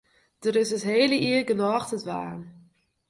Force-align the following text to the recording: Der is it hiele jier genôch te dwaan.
Der 0.43 0.59
is 0.61 0.71
it 0.77 0.87
hiele 0.89 1.17
jier 1.23 1.43
genôch 1.49 1.85
te 1.87 1.97
dwaan. 2.05 2.41